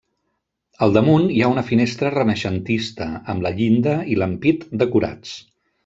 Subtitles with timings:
[0.85, 5.37] Al damunt hi ha una finestra renaixentista, amb la llinda i l'ampit decorats.